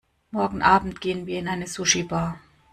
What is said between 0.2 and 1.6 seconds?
Morgen Abend gehen wir in